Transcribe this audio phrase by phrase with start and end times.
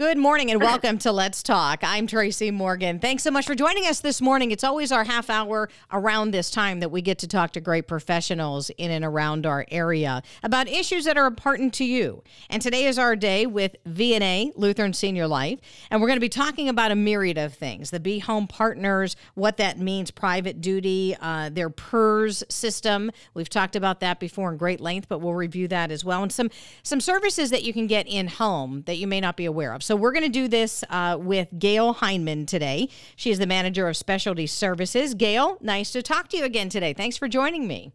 [0.00, 1.80] Good morning and welcome to Let's Talk.
[1.82, 3.00] I'm Tracy Morgan.
[3.00, 4.50] Thanks so much for joining us this morning.
[4.50, 7.86] It's always our half hour around this time that we get to talk to great
[7.86, 12.22] professionals in and around our area about issues that are important to you.
[12.48, 15.58] And today is our day with VNA Lutheran Senior Life,
[15.90, 19.16] and we're going to be talking about a myriad of things: the Be Home Partners,
[19.34, 23.10] what that means, private duty, uh, their PERS system.
[23.34, 26.32] We've talked about that before in great length, but we'll review that as well, and
[26.32, 26.48] some
[26.82, 29.89] some services that you can get in home that you may not be aware of.
[29.90, 32.88] So we're going to do this uh, with Gayle Hindman today.
[33.16, 35.14] She is the manager of specialty services.
[35.14, 36.92] Gayle, nice to talk to you again today.
[36.92, 37.90] Thanks for joining me.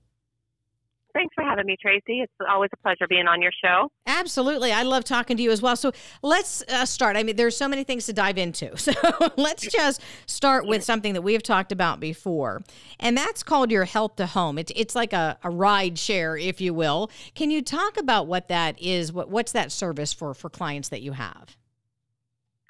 [1.14, 2.20] Thanks for having me, Tracy.
[2.20, 3.90] It's always a pleasure being on your show.
[4.08, 4.74] Absolutely.
[4.74, 5.78] I love talking to you as well.
[5.78, 7.16] So let's uh, start.
[7.16, 8.76] I mean, there's so many things to dive into.
[8.78, 8.92] So
[9.38, 12.62] let's just start with something that we have talked about before,
[13.00, 14.58] and that's called your Health to Home.
[14.58, 17.10] It's, it's like a, a ride share, if you will.
[17.36, 19.14] Can you talk about what that is?
[19.14, 21.56] What, what's that service for, for clients that you have?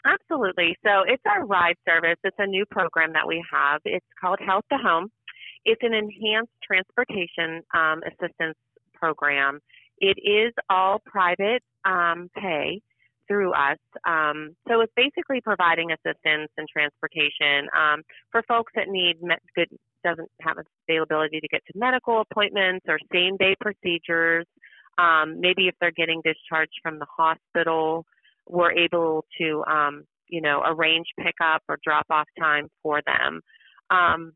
[0.05, 0.77] Absolutely.
[0.85, 2.17] So it's our ride service.
[2.23, 3.81] It's a new program that we have.
[3.85, 5.09] It's called Health to Home.
[5.65, 8.55] It's an enhanced transportation um, assistance
[8.93, 9.59] program.
[9.99, 12.81] It is all private um, pay
[13.27, 13.79] through us.
[14.05, 19.17] Um, so it's basically providing assistance and transportation um, for folks that need
[19.55, 19.69] good
[20.03, 24.45] doesn't have availability to get to medical appointments or same day procedures.
[24.99, 28.05] Um, maybe if they're getting discharged from the hospital
[28.47, 33.41] we're able to, um, you know, arrange pickup or drop off time for them.
[33.89, 34.33] Um,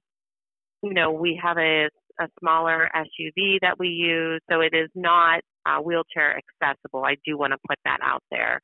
[0.84, 5.42] you know, we have a, a smaller SUV that we use, so it is not
[5.66, 7.04] uh, wheelchair accessible.
[7.04, 8.62] I do want to put that out there.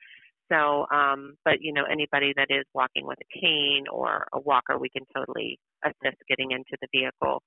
[0.52, 4.78] So, um, but you know, anybody that is walking with a cane or a walker,
[4.78, 7.42] we can totally assist getting into the vehicle.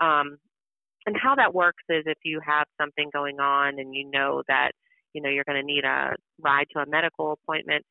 [0.00, 0.38] Um,
[1.06, 4.72] and how that works is if you have something going on and you know that
[5.16, 7.84] you know you're going to need a ride to a medical appointment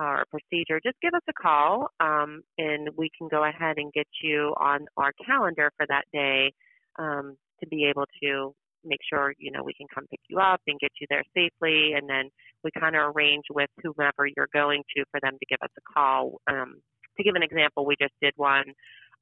[0.00, 3.92] or a procedure, just give us a call um, and we can go ahead and
[3.92, 6.50] get you on our calendar for that day
[6.98, 10.58] um, to be able to make sure you know we can come pick you up
[10.66, 12.30] and get you there safely and then
[12.64, 15.92] we kind of arrange with whomever you're going to for them to give us a
[15.94, 16.40] call.
[16.48, 16.80] Um,
[17.18, 18.72] to give an example we just did one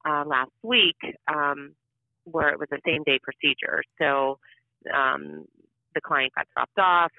[0.07, 0.95] uh, last week
[1.27, 1.75] um,
[2.23, 3.83] where it was a same day procedure.
[3.99, 4.39] So
[4.95, 5.45] um,
[5.93, 7.11] the client got dropped off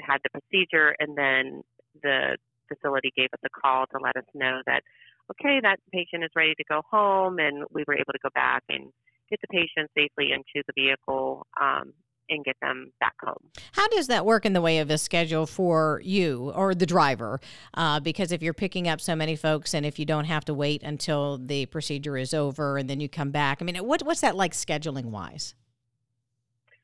[0.00, 1.62] had the procedure, and then
[2.02, 2.36] the
[2.68, 4.82] facility gave us a call to let us know that,
[5.30, 8.62] okay, that patient is ready to go home, and we were able to go back
[8.68, 8.92] and
[9.30, 11.92] get the patient safely into the vehicle um,
[12.28, 13.50] and get them back home.
[13.72, 17.40] How does that work in the way of a schedule for you or the driver?
[17.74, 20.54] Uh, because if you're picking up so many folks and if you don't have to
[20.54, 24.20] wait until the procedure is over and then you come back, I mean, what, what's
[24.20, 25.54] that like scheduling wise?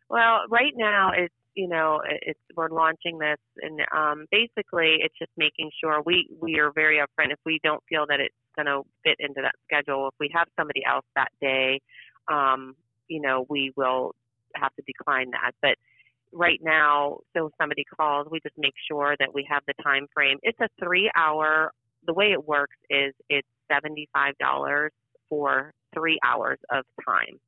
[0.08, 5.30] Well, right now it's you know, it's we're launching this, and um, basically, it's just
[5.36, 7.32] making sure we we are very upfront.
[7.32, 10.48] If we don't feel that it's going to fit into that schedule, if we have
[10.58, 11.80] somebody else that day,
[12.28, 12.74] um,
[13.08, 14.14] you know, we will
[14.54, 15.52] have to decline that.
[15.60, 15.76] But
[16.32, 20.06] right now, so if somebody calls, we just make sure that we have the time
[20.14, 20.38] frame.
[20.42, 21.72] It's a three-hour.
[22.06, 24.92] The way it works is it's seventy-five dollars
[25.28, 27.38] for three hours of time.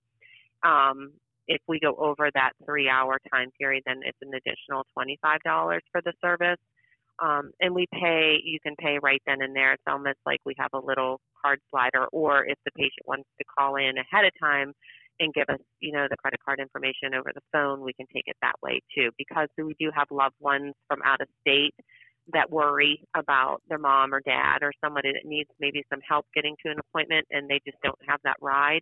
[0.62, 1.12] Um,
[1.48, 6.00] if we go over that three hour time period, then it's an additional $25 for
[6.02, 6.58] the service.
[7.22, 9.72] Um, and we pay, you can pay right then and there.
[9.72, 13.44] It's almost like we have a little card slider, or if the patient wants to
[13.56, 14.72] call in ahead of time
[15.20, 18.24] and give us, you know, the credit card information over the phone, we can take
[18.26, 19.10] it that way too.
[19.16, 21.74] Because we do have loved ones from out of state
[22.32, 26.56] that worry about their mom or dad or somebody that needs maybe some help getting
[26.64, 28.80] to an appointment and they just don't have that ride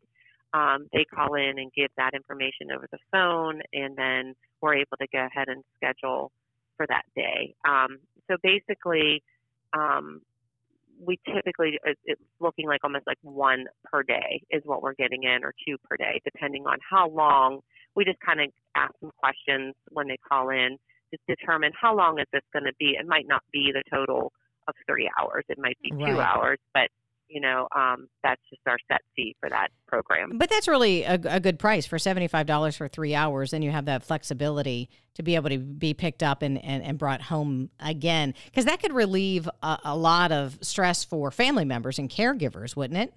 [0.54, 4.96] um, they call in and give that information over the phone, and then we're able
[5.00, 6.30] to go ahead and schedule
[6.76, 7.54] for that day.
[7.66, 7.98] Um,
[8.30, 9.22] so basically,
[9.72, 10.20] um,
[11.04, 15.42] we typically it's looking like almost like one per day is what we're getting in,
[15.42, 17.60] or two per day, depending on how long.
[17.94, 20.78] We just kind of ask them questions when they call in
[21.12, 22.96] to determine how long is this going to be.
[22.98, 24.32] It might not be the total
[24.68, 25.44] of three hours.
[25.48, 26.88] It might be two hours, but
[27.32, 30.32] you know, um, that's just our set fee for that program.
[30.36, 33.52] But that's really a, a good price for $75 for three hours.
[33.52, 36.98] And you have that flexibility to be able to be picked up and, and, and
[36.98, 38.34] brought home again.
[38.44, 42.98] Because that could relieve a, a lot of stress for family members and caregivers, wouldn't
[42.98, 43.14] it?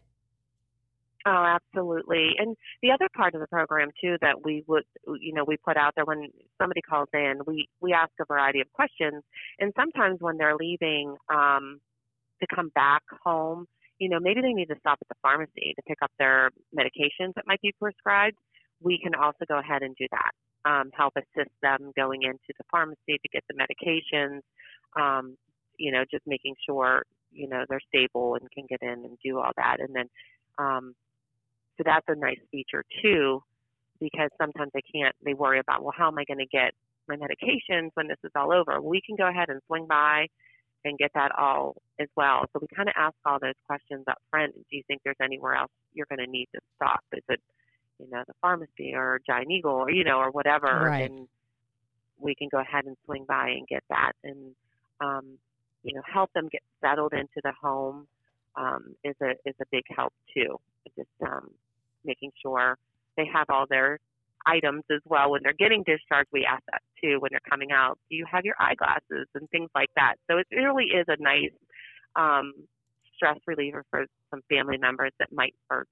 [1.27, 2.33] Oh, absolutely.
[2.37, 4.83] And the other part of the program too that we would,
[5.19, 6.29] you know, we put out there when
[6.61, 9.23] somebody calls in, we we ask a variety of questions,
[9.59, 11.81] and sometimes when they're leaving um,
[12.41, 13.65] to come back home,
[13.99, 17.33] you know, maybe they need to stop at the pharmacy to pick up their medications
[17.35, 18.37] that might be prescribed.
[18.81, 20.31] We can also go ahead and do that.
[20.69, 24.41] Um, help assist them going into the pharmacy to get the medications,
[24.99, 25.37] um,
[25.77, 29.37] you know, just making sure you know they're stable and can get in and do
[29.39, 29.77] all that.
[29.79, 30.09] And then,
[30.57, 30.95] um,
[31.77, 33.43] so that's a nice feature too,
[33.99, 35.15] because sometimes they can't.
[35.23, 36.71] They worry about well, how am I going to get
[37.07, 38.81] my medications when this is all over?
[38.81, 40.27] We can go ahead and swing by
[40.85, 42.45] and get that all as well.
[42.53, 44.53] So we kind of ask all those questions up front.
[44.55, 47.03] Do you think there's anywhere else you're going to need to stop?
[47.11, 47.41] Is it,
[47.99, 50.67] you know, the pharmacy or Giant Eagle or, you know, or whatever?
[50.85, 51.09] Right.
[51.09, 51.27] And
[52.19, 54.55] we can go ahead and swing by and get that and,
[55.01, 55.37] um,
[55.83, 58.07] you know, help them get settled into the home
[58.55, 60.57] um, is a is a big help too.
[60.95, 61.51] Just um,
[62.03, 62.77] making sure
[63.17, 63.99] they have all their
[64.45, 66.29] items as well when they're getting discharged.
[66.31, 67.97] We ask that too when they're coming out.
[68.09, 70.15] Do you have your eyeglasses and things like that?
[70.29, 71.51] So it really is a nice
[72.15, 72.53] um,
[73.15, 75.85] stress reliever for some family members that might or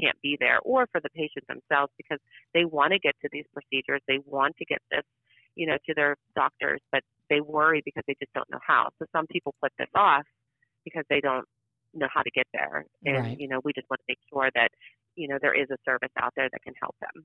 [0.00, 2.18] can't be there, or for the patient themselves because
[2.54, 4.00] they want to get to these procedures.
[4.06, 5.02] They want to get this,
[5.54, 8.88] you know, to their doctors, but they worry because they just don't know how.
[8.98, 10.24] So some people put this off
[10.84, 11.46] because they don't
[11.94, 13.38] know how to get there, and Right.
[13.38, 14.68] you know, we just want to make sure that
[15.16, 17.24] you know there is a service out there that can help them.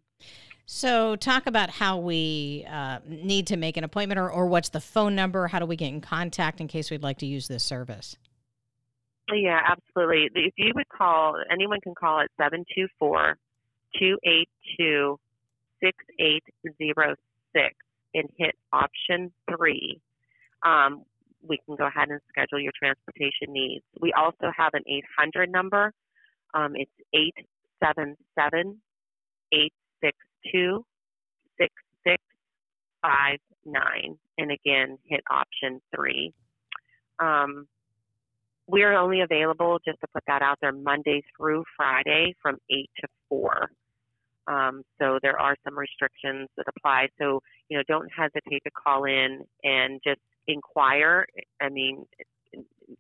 [0.66, 4.82] So, talk about how we uh, need to make an appointment or, or what's the
[4.82, 5.48] phone number?
[5.48, 8.18] How do we get in contact in case we'd like to use this service?
[9.32, 10.30] Yeah, absolutely.
[10.36, 13.38] If you would call, anyone can call at 724
[14.00, 15.20] 282
[15.84, 17.76] 6806
[18.14, 20.00] and hit option three.
[20.64, 21.04] Um,
[21.48, 23.84] we can go ahead and schedule your transportation needs.
[24.00, 25.92] We also have an 800 number.
[26.54, 26.92] Um, it's
[27.82, 28.78] 877
[29.52, 30.86] 862
[31.60, 34.18] 6659.
[34.38, 36.34] And again, hit option three.
[37.20, 37.68] Um,
[38.68, 42.90] we are only available, just to put that out there, Monday through Friday from 8
[43.02, 43.70] to 4.
[44.48, 47.08] Um, so there are some restrictions that apply.
[47.20, 51.26] So, you know, don't hesitate to call in and just inquire.
[51.62, 52.06] I mean,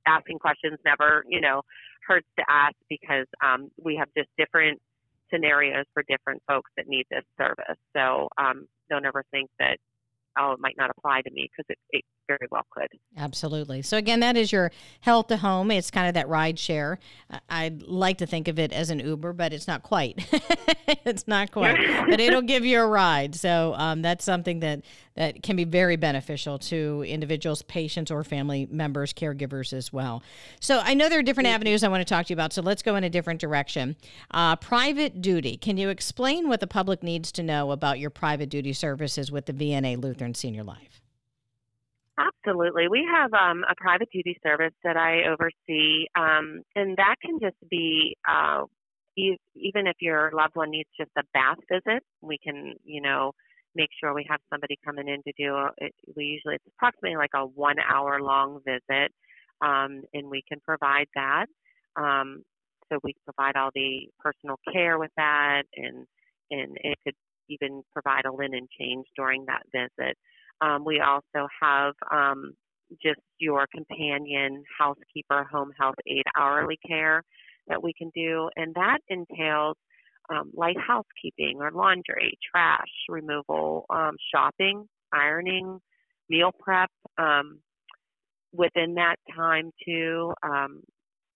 [0.08, 1.62] asking questions never, you know,
[2.08, 4.82] hurts to ask because um, we have just different
[5.32, 7.78] scenarios for different folks that need this service.
[7.96, 9.78] So um, don't ever think that,
[10.38, 12.88] oh, it might not apply to me because it, it very well could.
[13.18, 13.82] Absolutely.
[13.82, 15.72] So again, that is your health to home.
[15.72, 17.00] It's kind of that ride share.
[17.50, 20.26] I'd like to think of it as an Uber, but it's not quite.
[21.06, 21.78] it's not quite.
[22.10, 23.36] but it'll give you a ride.
[23.36, 24.82] So um, that's something that
[25.16, 30.22] that can be very beneficial to individuals, patients, or family members, caregivers as well.
[30.60, 32.52] So I know there are different avenues I want to talk to you about.
[32.52, 33.96] So let's go in a different direction.
[34.32, 35.56] Uh, private duty.
[35.56, 39.46] Can you explain what the public needs to know about your private duty services with
[39.46, 41.02] the VNA Lutheran Senior Life?
[42.18, 42.88] Absolutely.
[42.88, 47.58] We have um, a private duty service that I oversee, um, and that can just
[47.70, 48.64] be uh,
[49.18, 53.34] e- even if your loved one needs just a bath visit, we can, you know,
[53.76, 55.58] make sure we have somebody coming in to do.
[55.78, 59.12] It, we usually it's approximately like a one hour long visit,
[59.62, 61.48] um, and we can provide that.
[61.98, 62.44] Um,
[62.90, 66.06] so we provide all the personal care with that, and
[66.50, 67.16] and it could
[67.50, 70.18] even provide a linen change during that visit.
[70.62, 72.54] Um, we also have um,
[73.04, 77.24] just your companion housekeeper, home health aide hourly care
[77.68, 79.76] that we can do, and that entails
[80.30, 85.80] um, light housekeeping or laundry, trash removal, um, shopping, ironing,
[86.30, 86.90] meal prep.
[87.18, 87.60] Um,
[88.54, 90.82] within that time, too, um,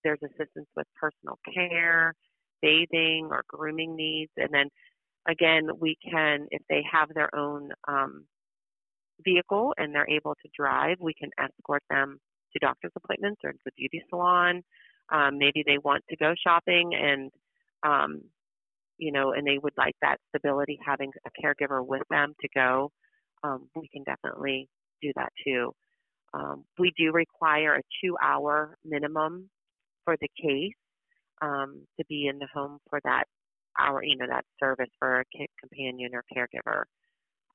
[0.04, 2.14] there's assistance with personal care,
[2.62, 4.70] bathing, or grooming needs, and then
[5.28, 8.26] again, we can, if they have their own um,
[9.24, 12.20] vehicle and they're able to drive, we can escort them
[12.54, 14.64] to doctor's appointments or to the beauty salon.
[15.12, 17.32] Um, maybe they want to go shopping and,
[17.84, 18.22] um,
[18.98, 22.92] you know, and they would like that stability, having a caregiver with them to go.
[23.44, 24.68] Um, we can definitely
[25.02, 25.74] do that too.
[26.34, 29.50] Um, we do require a two hour minimum
[30.06, 30.74] for the case
[31.42, 33.24] um, to be in the home for that
[33.80, 36.84] hour, you know, that service for a companion or caregiver.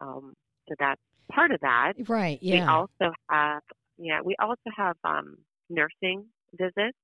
[0.01, 0.35] Um,
[0.69, 1.01] so that's
[1.31, 1.95] part of that.
[2.09, 2.39] Right.
[2.41, 2.55] Yeah.
[2.55, 3.63] We also have,
[3.99, 5.39] yeah, we also have um,
[5.71, 6.99] nursing visits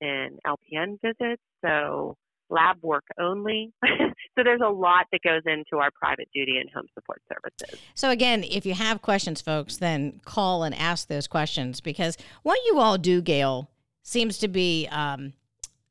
[0.00, 2.16] and LPN visits, so
[2.50, 3.72] lab work only.
[3.84, 7.78] so there's a lot that goes into our private duty and home support services.
[7.94, 12.58] So again, if you have questions, folks, then call and ask those questions because what
[12.66, 13.70] you all do, Gayle,
[14.02, 15.34] seems to be um,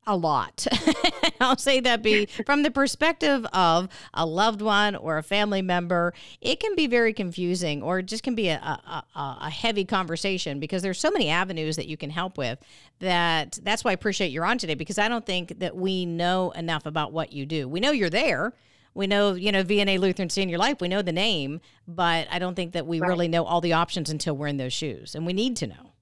[0.08, 0.66] a lot.
[1.40, 6.14] I'll say that be from the perspective of a loved one or a family member,
[6.40, 9.84] it can be very confusing or it just can be a, a, a, a heavy
[9.84, 12.58] conversation because there's so many avenues that you can help with
[13.00, 16.50] that that's why I appreciate you're on today because I don't think that we know
[16.52, 17.68] enough about what you do.
[17.68, 18.54] We know you're there.
[18.94, 22.54] We know, you know, VNA Lutheran Senior Life, we know the name, but I don't
[22.56, 23.08] think that we Right.
[23.08, 25.14] really know all the options until we're in those shoes.
[25.14, 25.92] And we need to know.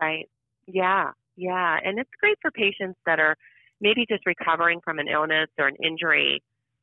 [0.00, 0.28] Right.
[0.66, 1.10] Yeah.
[1.36, 1.78] Yeah.
[1.84, 3.36] And it's great for patients that are
[3.80, 6.42] maybe just recovering from an illness or an injury.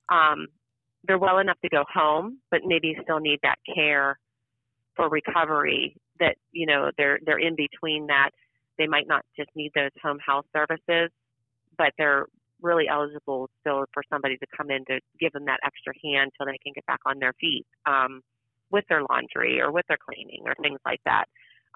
[0.10, 0.48] Um,
[1.06, 4.18] they're well enough to go home, but maybe still need that care
[4.96, 5.96] for recovery.
[6.20, 8.30] That you know they're they're in between that.
[8.78, 11.10] They might not just need those home health services,
[11.78, 12.26] but they're
[12.62, 16.46] really eligible still for somebody to come in to give them that extra hand till
[16.46, 18.22] they can get back on their feet um,
[18.72, 21.26] with their laundry or with their cleaning or things like that.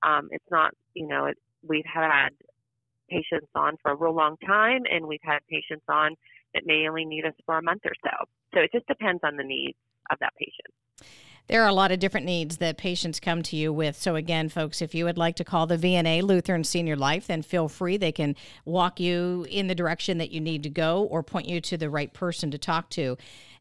[0.03, 2.29] Um, it's not, you know, it, we've had
[3.10, 6.16] patients on for a real long time, and we've had patients on
[6.54, 8.26] that may only need us for a month or so.
[8.54, 9.78] So it just depends on the needs
[10.12, 10.74] of that patient.
[11.48, 13.96] There are a lot of different needs that patients come to you with.
[13.96, 17.42] So, again, folks, if you would like to call the VNA Lutheran Senior Life, then
[17.42, 17.96] feel free.
[17.96, 18.36] They can
[18.66, 21.90] walk you in the direction that you need to go or point you to the
[21.90, 23.18] right person to talk to.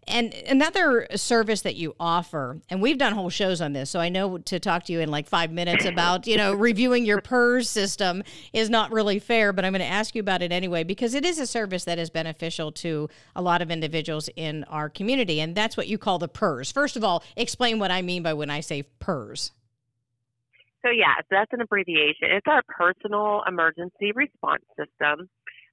[0.09, 4.09] And another service that you offer, and we've done whole shows on this, so I
[4.09, 7.69] know to talk to you in like five minutes about, you know, reviewing your PERS
[7.69, 8.23] system
[8.53, 11.25] is not really fair, but I'm going to ask you about it anyway because it
[11.25, 15.41] is a service that is beneficial to a lot of individuals in our community.
[15.41, 16.71] And that's what you call the PERS.
[16.71, 19.51] First of all, explain what I mean by when I say PERS.
[20.85, 22.29] So, yeah, that's an abbreviation.
[22.31, 25.29] It's our personal emergency response system.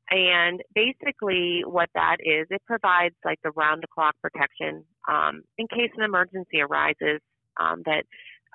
[0.10, 5.68] And basically, what that is, it provides like the round the clock protection um, in
[5.68, 7.22] case an emergency arises
[7.60, 8.04] um, that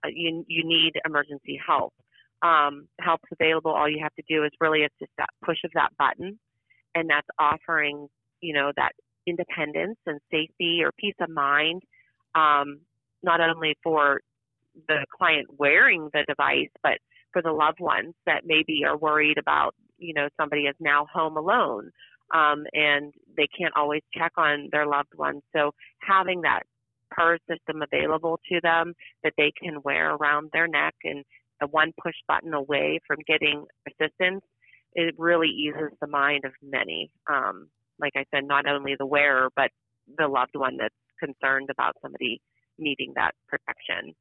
[0.05, 1.95] uh, you, you need emergency help.
[2.43, 3.73] Um, help's available.
[3.73, 6.39] All you have to do is really it's just that push of that button,
[6.95, 8.09] and that's offering
[8.41, 8.93] you know that
[9.27, 11.83] independence and safety or peace of mind,
[12.35, 12.81] um,
[13.23, 14.21] not only for
[14.87, 16.99] the client wearing the device, but
[17.33, 21.37] for the loved ones that maybe are worried about you know somebody is now home
[21.37, 21.91] alone
[22.35, 25.43] um, and they can't always check on their loved ones.
[25.55, 25.73] So
[26.07, 26.63] having that
[27.11, 31.25] PERS system available to them that they can wear around their neck and
[31.63, 34.43] a one push button away from getting assistance,
[34.95, 37.11] it really eases the mind of many.
[37.31, 39.71] Um, like I said, not only the wearer, but
[40.19, 42.41] the loved one that's concerned about somebody
[42.79, 44.15] needing that protection.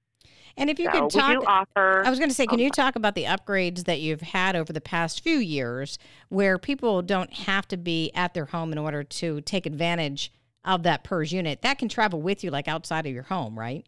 [0.58, 2.96] And if you so could talk, offer, I was going to say, can you talk
[2.96, 7.68] about the upgrades that you've had over the past few years, where people don't have
[7.68, 10.34] to be at their home in order to take advantage
[10.66, 11.62] of that PERS unit?
[11.62, 13.86] That can travel with you, like outside of your home, right?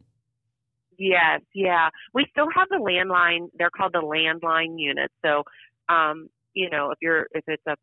[1.00, 1.90] Yes, yeah.
[2.14, 3.48] We still have the landline.
[3.58, 5.14] They're called the landline units.
[5.26, 5.44] So,
[5.88, 7.76] um, you know, if you're if it's a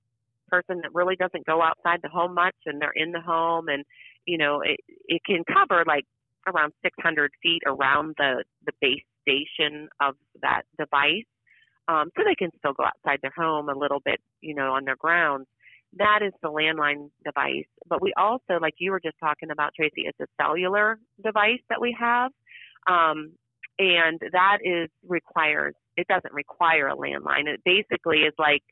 [0.49, 3.85] person that really doesn't go outside the home much and they're in the home and
[4.27, 6.05] you know it it can cover like
[6.47, 11.27] around 600 feet around the, the base station of that device.
[11.89, 14.85] Um, so they can still go outside their home a little bit, you know, on
[14.85, 15.47] their grounds.
[15.99, 17.67] That is the landline device.
[17.89, 21.81] But we also, like you were just talking about, Tracy, it's a cellular device that
[21.81, 22.33] we have.
[22.89, 23.33] Um,
[23.79, 27.47] and that is requires, it doesn't require a landline.
[27.47, 28.63] It basically is like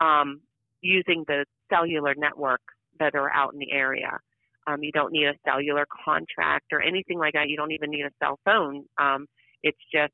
[0.00, 0.40] um,
[0.80, 2.60] using the cellular network
[2.98, 4.18] that are out in the area.
[4.66, 7.48] Um, you don't need a cellular contract or anything like that.
[7.48, 8.84] You don't even need a cell phone.
[8.98, 9.26] Um,
[9.62, 10.12] it's just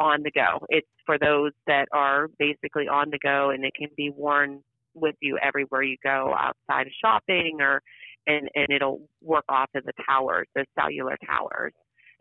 [0.00, 0.64] on the go.
[0.68, 4.62] It's for those that are basically on the go and it can be worn
[4.94, 7.82] with you everywhere you go outside of shopping or
[8.26, 11.72] and, and it'll work off of the towers, the cellular towers.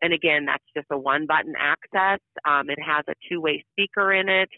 [0.02, 2.20] And again, that's just a one button access.
[2.46, 4.50] Um, it has a two way speaker in it.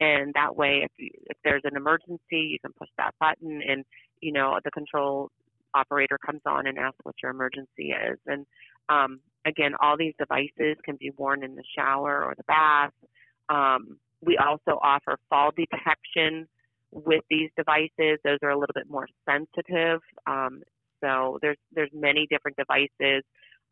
[0.00, 3.84] And that way, if, you, if there's an emergency, you can push that button and,
[4.20, 5.30] you know, the control
[5.74, 8.18] operator comes on and asks what your emergency is.
[8.26, 8.46] And
[8.88, 12.92] um, again, all these devices can be worn in the shower or the bath.
[13.48, 16.46] Um, we also offer fall detection
[16.90, 18.18] with these devices.
[18.24, 20.00] Those are a little bit more sensitive.
[20.26, 20.62] Um,
[21.02, 23.24] so there's there's many different devices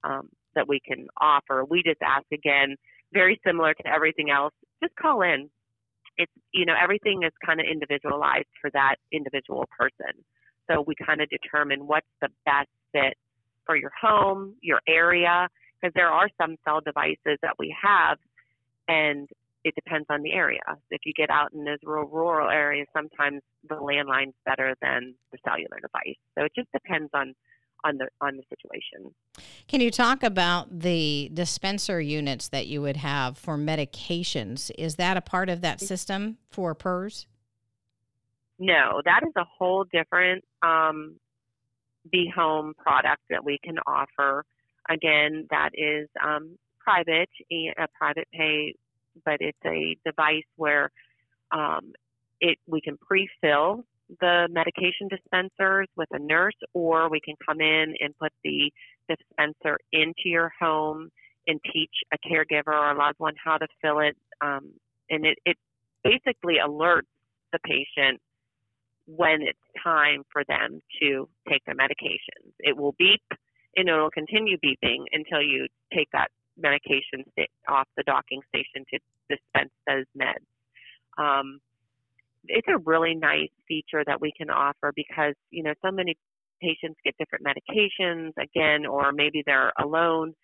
[0.02, 1.64] um, that we can offer.
[1.64, 2.76] We just ask again,
[3.12, 4.54] very similar to everything else.
[4.82, 5.48] Just call in.
[6.16, 10.24] It's you know everything is kind of individualized for that individual person.
[10.70, 13.14] So we kind of determine what's the best fit
[13.66, 15.48] for your home, your area,
[15.80, 18.18] because there are some cell devices that we have,
[18.88, 19.28] and
[19.64, 20.60] it depends on the area.
[20.90, 25.38] If you get out in those rural rural areas, sometimes the landline's better than the
[25.44, 26.16] cellular device.
[26.38, 27.34] So it just depends on
[27.84, 29.14] on the on the situation.
[29.68, 34.70] Can you talk about the dispenser units that you would have for medications?
[34.78, 35.86] Is that a part of that mm-hmm.
[35.86, 37.26] system for PERS?
[38.60, 41.16] No, that is a whole different um,
[42.12, 44.44] Be Home product that we can offer.
[44.90, 48.74] Again, that is um, private, a private pay,
[49.24, 50.90] but it's a device where
[51.52, 51.92] um,
[52.40, 53.84] it we can pre-fill
[54.20, 58.70] the medication dispensers with a nurse, or we can come in and put the
[59.08, 61.08] dispenser into your home
[61.46, 64.16] and teach a caregiver or a loved one how to fill it.
[64.42, 64.72] Um,
[65.08, 65.56] and it, it
[66.04, 67.08] basically alerts
[67.52, 68.20] the patient
[69.16, 72.52] when it's time for them to take their medications.
[72.60, 73.22] It will beep
[73.76, 77.24] and it will continue beeping until you take that medication
[77.68, 78.98] off the docking station to
[79.28, 80.46] dispense those meds.
[81.22, 81.60] Um,
[82.46, 86.16] it's a really nice feature that we can offer because you know so many
[86.60, 90.34] patients get different medications again, or maybe they're alone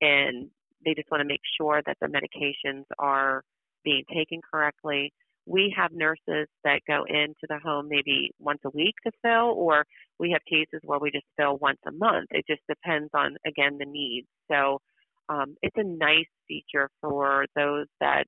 [0.00, 0.48] and
[0.84, 3.42] they just want to make sure that the medications are
[3.84, 5.12] being taken correctly.
[5.46, 9.84] We have nurses that go into the home maybe once a week to fill, or
[10.18, 12.28] we have cases where we just fill once a month.
[12.30, 14.26] It just depends on, again, the needs.
[14.50, 14.80] So
[15.28, 18.24] um, it's a nice feature for those that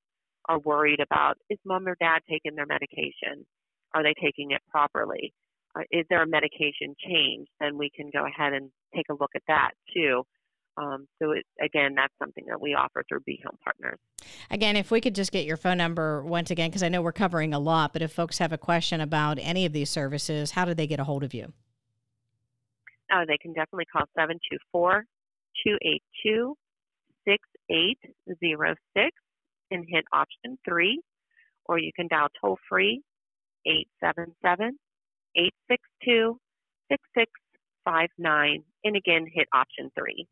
[0.49, 3.47] are worried about is mom or dad taking their medication?
[3.95, 5.33] Are they taking it properly?
[5.77, 7.47] Uh, is there a medication change?
[7.61, 10.25] Then we can go ahead and take a look at that too.
[10.79, 13.99] Um, so it, again, that's something that we offer through Be Home Partners.
[14.51, 17.13] Again, if we could just get your phone number once again, because I know we're
[17.13, 20.65] covering a lot, but if folks have a question about any of these services, how
[20.65, 21.53] do they get a hold of you?
[23.13, 25.05] Uh, they can definitely call 724
[25.65, 26.55] 282
[27.27, 29.11] 6806
[29.71, 31.01] and hit option three,
[31.65, 33.03] or you can dial toll free
[33.67, 34.79] 877
[35.37, 36.39] 862
[36.91, 40.27] 6659 and again hit option three.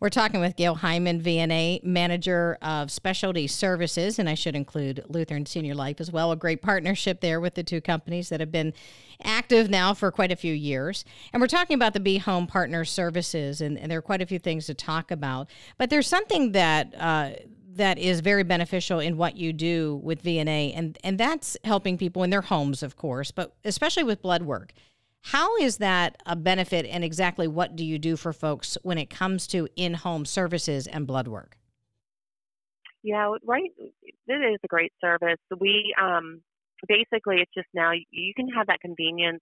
[0.00, 5.46] We're talking with Gayle Hindman, VNA Manager of Specialty Services, and I should include Lutheran
[5.46, 6.32] Senior Life as well.
[6.32, 8.72] A great partnership there with the two companies that have been
[9.22, 11.04] active now for quite a few years.
[11.32, 14.26] And we're talking about the Be Home Partner Services, and, and there are quite a
[14.26, 15.48] few things to talk about.
[15.78, 17.30] But there's something that uh,
[17.76, 22.22] that is very beneficial in what you do with VNA, and and that's helping people
[22.22, 24.72] in their homes, of course, but especially with blood work.
[25.30, 29.10] How is that a benefit, and exactly what do you do for folks when it
[29.10, 31.58] comes to in-home services and blood work?
[33.02, 33.70] Yeah, right.
[33.78, 35.40] It is a great service.
[35.60, 36.42] We um,
[36.86, 39.40] basically it's just now you can have that convenience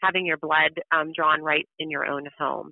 [0.00, 2.70] having your blood um, drawn right in your own home.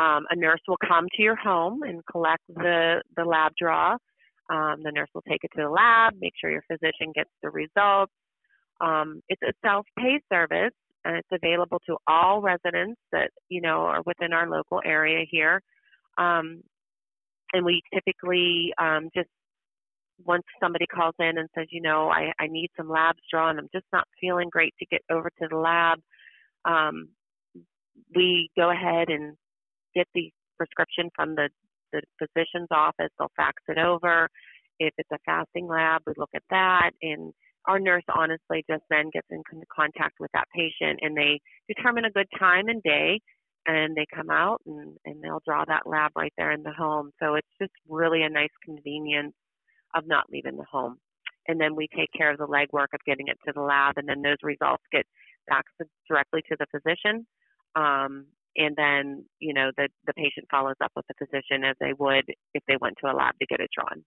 [0.00, 3.92] Um, a nurse will come to your home and collect the the lab draw.
[4.50, 7.50] Um, the nurse will take it to the lab, make sure your physician gets the
[7.50, 8.12] results.
[8.80, 14.02] Um, it's a self-pay service, and it's available to all residents that you know are
[14.06, 15.60] within our local area here.
[16.18, 16.62] Um,
[17.52, 19.28] and we typically um, just
[20.24, 23.68] once somebody calls in and says, you know, I, I need some labs drawn, I'm
[23.74, 25.98] just not feeling great to get over to the lab.
[26.64, 27.08] Um,
[28.14, 29.36] we go ahead and
[29.94, 31.48] get the prescription from the,
[31.92, 33.10] the physician's office.
[33.18, 34.28] They'll fax it over.
[34.78, 37.32] If it's a fasting lab, we look at that and
[37.66, 39.42] our nurse honestly just then gets in
[39.74, 43.20] contact with that patient and they determine a good time and day
[43.66, 47.10] and they come out and, and they'll draw that lab right there in the home.
[47.22, 49.34] So it's just really a nice convenience
[49.94, 50.96] of not leaving the home.
[51.48, 54.08] And then we take care of the legwork of getting it to the lab and
[54.08, 55.06] then those results get
[55.48, 55.64] back
[56.08, 57.26] directly to the physician.
[57.74, 61.92] Um, and then, you know, the, the patient follows up with the physician as they
[61.98, 64.04] would if they went to a lab to get it drawn.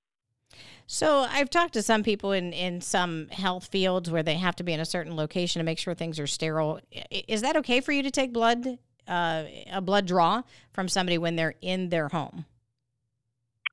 [0.87, 4.63] So I've talked to some people in, in some health fields where they have to
[4.63, 6.79] be in a certain location to make sure things are sterile.
[7.09, 11.35] Is that okay for you to take blood, uh, a blood draw from somebody when
[11.35, 12.45] they're in their home?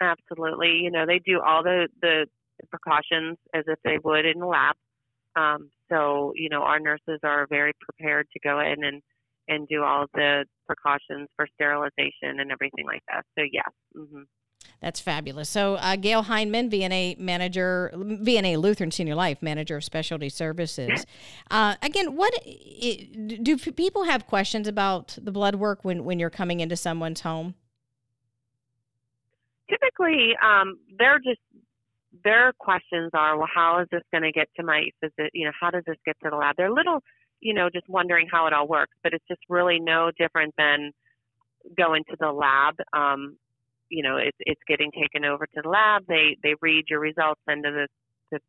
[0.01, 0.81] Absolutely.
[0.83, 2.27] You know, they do all the, the
[2.71, 4.75] precautions as if they would in the lab.
[5.37, 9.03] Um, so, you know, our nurses are very prepared to go in and,
[9.49, 13.25] and do all the precautions for sterilization and everything like that.
[13.39, 13.69] So, yes.
[13.95, 14.23] Mm-hmm.
[14.81, 15.49] That's fabulous.
[15.49, 21.07] So, uh, Gayle Hindman, VNA manager, VNA Lutheran Senior Life manager of specialty services.
[21.51, 22.33] Uh, again, what
[23.43, 27.55] do people have questions about the blood work when when you're coming into someone's home?
[29.71, 31.41] Typically, um, they're just
[32.25, 35.31] their questions are, well, how is this going to get to my visit?
[35.33, 36.57] You know, how does this get to the lab?
[36.57, 37.03] They're little,
[37.41, 40.93] you know, just wondering how it all works, but it's just really no different than
[41.77, 42.75] going to the lab.
[42.93, 43.37] Um,
[43.93, 46.05] you know it's it's getting taken over to the lab.
[46.09, 47.87] They they read your results, send the,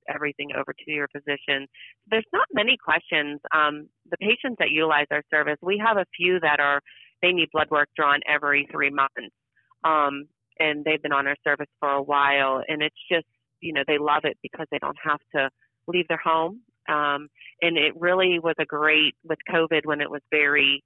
[0.07, 1.67] everything over to your physician.
[2.09, 3.41] There's not many questions.
[3.53, 6.79] Um, the patients that utilize our service, we have a few that are
[7.21, 9.35] they need blood work drawn every three months,
[9.83, 10.25] um,
[10.59, 13.27] and they've been on our service for a while, and it's just
[13.59, 15.49] you know they love it because they don't have to
[15.87, 16.61] leave their home.
[16.87, 17.27] Um,
[17.61, 20.83] and it really was a great with COVID when it was very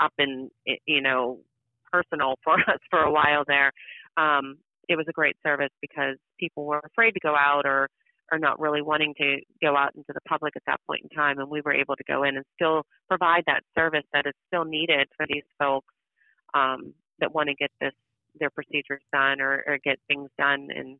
[0.00, 0.50] up in
[0.86, 1.40] you know
[1.96, 3.72] personal for us for a while there.
[4.16, 7.88] Um, it was a great service because people were afraid to go out or
[8.32, 11.38] are not really wanting to go out into the public at that point in time,
[11.38, 14.64] and we were able to go in and still provide that service that is still
[14.64, 15.94] needed for these folks
[16.54, 17.92] um, that want to get this
[18.38, 20.98] their procedures done or, or get things done, and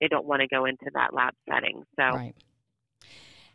[0.00, 1.82] they don't want to go into that lab setting.
[1.98, 2.04] So.
[2.04, 2.34] Right.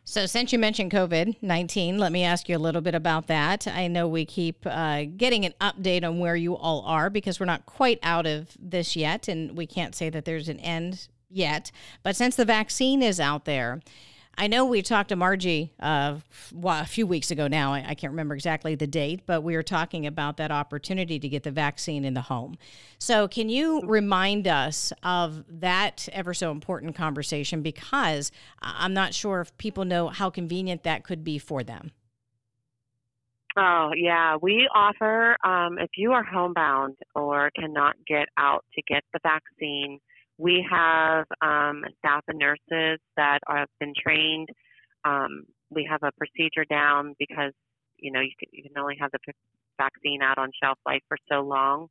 [0.04, 3.68] So, since you mentioned COVID 19, let me ask you a little bit about that.
[3.68, 7.46] I know we keep uh, getting an update on where you all are because we're
[7.46, 11.70] not quite out of this yet, and we can't say that there's an end yet.
[12.02, 13.80] But since the vaccine is out there,
[14.38, 16.18] I know we talked to Margie uh,
[16.64, 17.74] a few weeks ago now.
[17.74, 21.28] I, I, can't remember exactly the date, but we were talking about that opportunity to
[21.28, 22.56] get the vaccine in the home.
[22.98, 27.62] So, can you remind us of that ever so important conversation?
[27.62, 31.92] Because I'm not sure if people know how convenient that could be for them.
[33.56, 34.36] Oh, yeah.
[34.40, 40.00] We offer, um, if you are homebound or cannot get out to get the vaccine,
[40.38, 44.48] we have um, staff and nurses that have been trained.
[45.04, 47.52] Um, we have a procedure down because
[47.98, 49.18] you know you can, only have the
[49.78, 51.88] vaccine out on shelf life for so long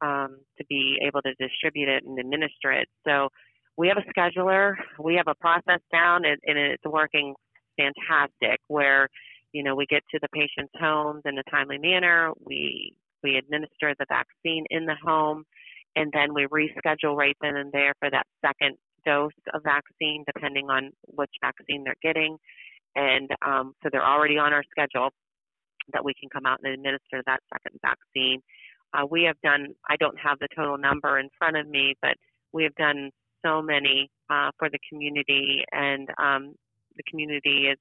[0.00, 2.88] um, to be able to distribute it and administer it.
[3.06, 3.28] So
[3.76, 7.34] we have a scheduler, we have a process down, and, and it's working
[7.76, 8.60] fantastic.
[8.68, 9.08] Where
[9.52, 12.32] you know we get to the patient's homes in a timely manner.
[12.44, 15.44] We we administer the vaccine in the home
[15.96, 20.68] and then we reschedule right then and there for that second dose of vaccine, depending
[20.70, 22.36] on which vaccine they're getting.
[22.94, 25.10] And um, so they're already on our schedule
[25.92, 28.40] that we can come out and administer that second vaccine.
[28.92, 32.16] Uh, we have done, I don't have the total number in front of me, but
[32.52, 33.10] we have done
[33.44, 36.54] so many uh, for the community, and um,
[36.96, 37.78] the community is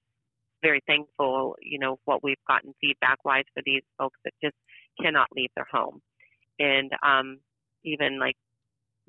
[0.61, 4.55] very thankful, you know, what we've gotten feedback wise for these folks that just
[5.01, 6.01] cannot leave their home.
[6.59, 7.39] And um,
[7.83, 8.35] even like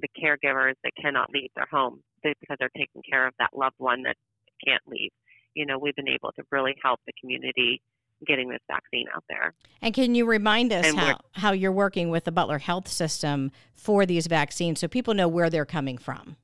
[0.01, 4.03] the caregivers that cannot leave their home because they're taking care of that loved one
[4.03, 4.17] that
[4.65, 5.11] can't leave.
[5.55, 7.81] You know, we've been able to really help the community
[8.27, 9.55] getting this vaccine out there.
[9.81, 14.07] And can you remind us how, how you're working with the Butler Health System for
[14.07, 16.37] these vaccines so people know where they're coming from?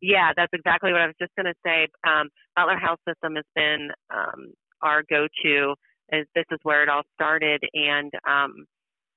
[0.00, 1.88] Yeah, that's exactly what I was just going to say.
[2.06, 5.74] Um, Butler Health System has been um, our go-to.
[6.10, 8.64] As this is where it all started, and um,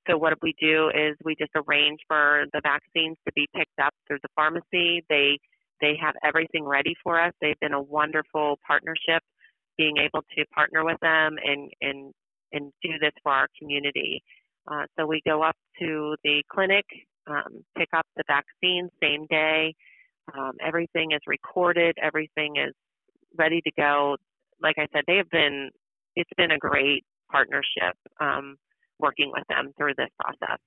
[0.07, 3.93] so what we do is we just arrange for the vaccines to be picked up
[4.07, 5.03] through the pharmacy.
[5.09, 5.37] They
[5.81, 7.33] they have everything ready for us.
[7.41, 9.23] They've been a wonderful partnership,
[9.77, 12.13] being able to partner with them and and
[12.51, 14.23] and do this for our community.
[14.71, 16.85] Uh, so we go up to the clinic,
[17.27, 19.73] um, pick up the vaccine same day.
[20.37, 21.97] Um, everything is recorded.
[22.01, 22.73] Everything is
[23.37, 24.17] ready to go.
[24.61, 25.69] Like I said, they have been.
[26.15, 27.95] It's been a great partnership.
[28.19, 28.57] Um,
[29.01, 30.59] working with them through this process.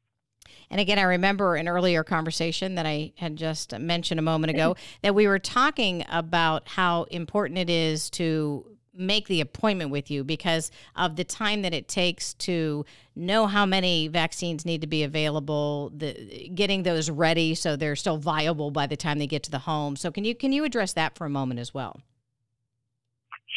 [0.71, 4.75] And again, I remember an earlier conversation that I had just mentioned a moment ago
[4.75, 4.99] mm-hmm.
[5.03, 8.67] that we were talking about how important it is to
[8.97, 12.85] make the appointment with you because of the time that it takes to
[13.17, 18.19] know how many vaccines need to be available, the getting those ready so they're still
[18.19, 19.97] viable by the time they get to the home.
[19.97, 22.01] So can you can you address that for a moment as well?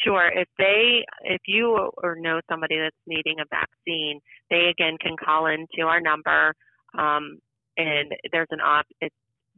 [0.07, 0.31] Sure.
[0.33, 5.47] If they, if you or know somebody that's needing a vaccine, they again can call
[5.47, 6.53] into our number,
[6.97, 7.39] um,
[7.75, 8.85] and there's an op,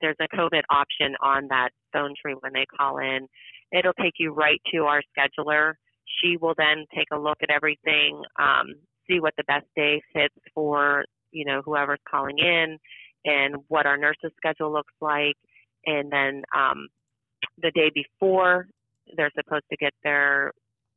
[0.02, 3.28] there's a COVID option on that phone tree when they call in.
[3.72, 5.74] It'll take you right to our scheduler.
[6.20, 8.74] She will then take a look at everything, um,
[9.08, 12.80] see what the best day fits for you know whoever's calling in,
[13.24, 15.36] and what our nurses' schedule looks like,
[15.86, 16.88] and then um,
[17.62, 18.66] the day before
[19.16, 20.52] they're supposed to get their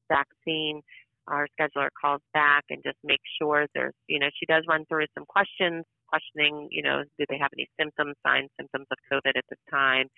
[0.08, 0.82] vaccine,
[1.28, 5.06] our scheduler calls back and just makes sure there's, you know, she does run through
[5.14, 9.44] some questions, questioning, you know, do they have any symptoms, signs, symptoms of COVID at
[9.48, 10.08] this time?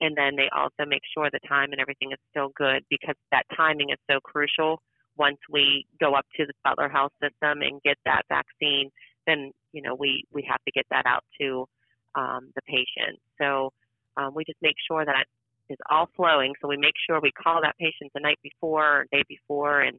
[0.00, 3.44] And then they also make sure the time and everything is still good because that
[3.56, 4.80] timing is so crucial.
[5.16, 8.90] Once we go up to the Butler Health System and get that vaccine,
[9.26, 11.66] then you know we we have to get that out to
[12.14, 13.18] um, the patient.
[13.40, 13.72] So
[14.16, 15.26] um, we just make sure that
[15.68, 16.54] is all flowing.
[16.60, 19.98] So we make sure we call that patient the night before, or day before, and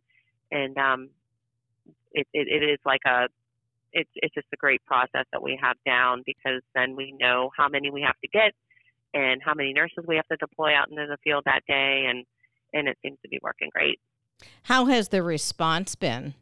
[0.52, 1.10] and um,
[2.12, 3.28] it, it, it is like a
[3.94, 7.68] it's it's just a great process that we have down because then we know how
[7.68, 8.54] many we have to get
[9.14, 12.26] and how many nurses we have to deploy out into the field that day, and
[12.74, 14.00] and it seems to be working great.
[14.64, 16.36] How has the response been?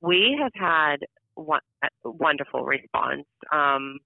[0.00, 0.98] We have had
[1.34, 1.60] one,
[2.04, 3.24] wonderful response.
[3.52, 3.98] Um,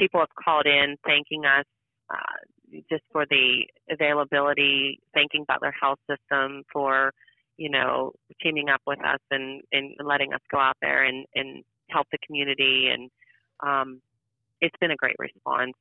[0.00, 1.66] people have called in thanking us
[2.12, 7.12] uh, just for the availability, thanking Butler Health System for,
[7.56, 11.62] you know, teaming up with us and, and letting us go out there and, and
[11.90, 12.88] help the community.
[12.92, 13.10] And
[13.60, 14.00] um,
[14.60, 15.74] it's been a great response.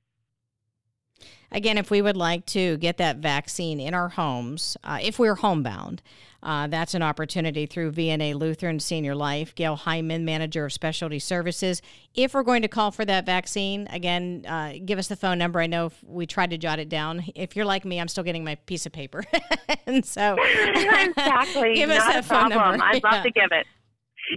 [1.52, 5.36] Again, if we would like to get that vaccine in our homes, uh, if we're
[5.36, 6.02] homebound,
[6.44, 9.54] uh, that's an opportunity through VNA Lutheran Senior Life.
[9.56, 11.82] Gayle Hindman, Manager of Specialty Services.
[12.14, 15.60] If we're going to call for that vaccine, again, uh, give us the phone number.
[15.60, 17.26] I know we tried to jot it down.
[17.36, 19.26] If you're like me, I'm still getting my piece of paper.
[19.88, 21.74] and so, exactly.
[21.76, 22.80] give us Not that a phone problem.
[22.80, 22.86] number.
[22.86, 23.12] I'd Yeah.
[23.12, 23.66] love to give it.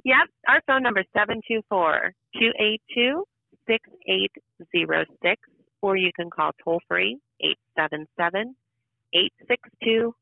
[0.05, 0.29] Yep.
[0.49, 3.25] Our phone number is 724 282
[3.69, 5.41] 6806,
[5.83, 8.55] or you can call toll free 877
[9.13, 10.15] 862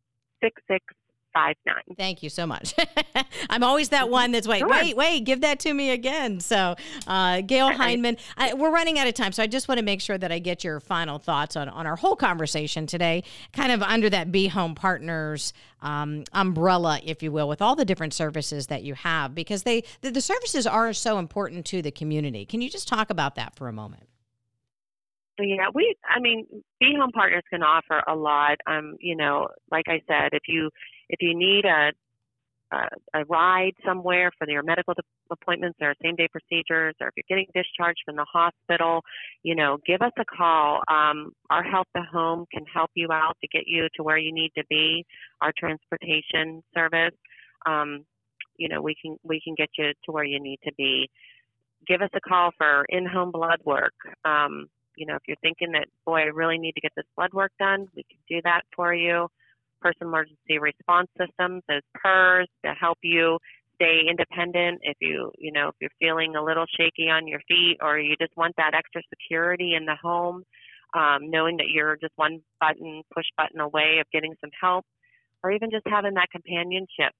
[0.43, 1.97] 6659.
[1.97, 2.75] Thank you so much.
[3.51, 4.69] I'm always that one that's like, Sure.
[4.69, 6.41] wait, wait, give that to me again.
[6.41, 6.75] So,
[7.07, 10.01] uh, Gayle Hindman, I, we're running out of time, so I just want to make
[10.01, 13.83] sure that I get your final thoughts on, on our whole conversation today, kind of
[13.83, 18.67] under that Be Home Partners um, umbrella, if you will, with all the different services
[18.69, 22.45] that you have, because they the, the services are so important to the community.
[22.45, 24.09] Can you just talk about that for a moment?
[25.43, 25.95] Yeah, we.
[26.09, 26.47] I mean,
[26.81, 28.59] Be Home Partners can offer a lot.
[28.67, 30.71] Um, you know, like I said, if you
[31.09, 31.93] if you need a
[32.73, 37.15] a, a ride somewhere for your medical de- appointments or same day procedures, or if
[37.17, 39.03] you're getting discharged from the hospital,
[39.43, 40.83] you know, give us a call.
[40.89, 44.33] Um, our Help to Home can help you out to get you to where you
[44.33, 45.05] need to be.
[45.41, 47.17] Our transportation service,
[47.67, 48.05] um,
[48.57, 51.09] you know, we can we can get you to where you need to be.
[51.87, 53.95] Give us a call for in-home blood work.
[54.25, 54.67] Um,
[55.01, 57.53] you know, if you're thinking that, boy, I really need to get this blood work
[57.59, 59.29] done, we can do that for you.
[59.81, 63.39] Person emergency response systems as PERS to help you
[63.77, 64.81] stay independent.
[64.83, 68.15] If you, you know, if you're feeling a little shaky on your feet or you
[68.21, 70.45] just want that extra security in the home,
[70.95, 74.85] um, knowing that you're just one button, push button away of getting some help,
[75.43, 77.15] or even just having that companionship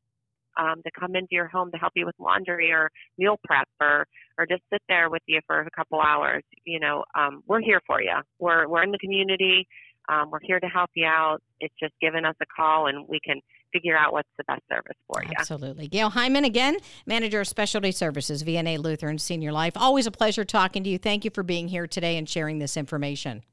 [0.57, 4.07] um, to come into your home to help you with laundry or meal prep or
[4.39, 6.43] or just sit there with you for a couple hours.
[6.65, 8.15] You know, um, we're here for you.
[8.39, 9.67] We're we're in the community.
[10.09, 11.39] Um, we're here to help you out.
[11.61, 13.41] It's just giving us a call and we can
[13.73, 15.31] figure out what's the best service for you.
[15.39, 15.87] Absolutely.
[15.87, 19.75] Gayle Hindman, again, Manager of Specialty Services, VNA Lutheran Senior Life.
[19.77, 20.99] Always a pleasure talking to you.
[20.99, 23.45] Thank you for being here today and sharing this information.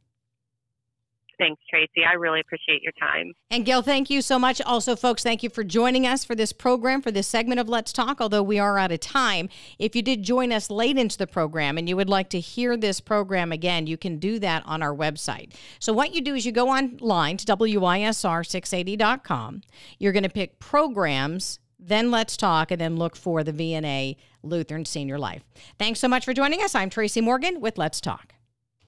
[1.40, 2.04] Thanks, Tracy.
[2.10, 3.34] I really appreciate your time.
[3.52, 4.62] And Gayle, thank you so much.
[4.62, 7.94] Also, folks, thank you for joining us for this program, for this segment of Let's
[7.94, 8.20] Talk.
[8.20, 9.48] Although we are out of time,
[9.78, 12.76] if you did join us late into the program and you would like to hear
[12.76, 15.54] this program again, you can do that on our website.
[15.80, 19.62] So, what you do is you go online to WISR680.com.
[20.00, 24.86] You're going to pick programs, then Let's Talk, and then look for the VNA Lutheran
[24.86, 25.44] Senior Life.
[25.78, 26.74] Thanks so much for joining us.
[26.74, 28.34] I'm Tracy Morgan with Let's Talk.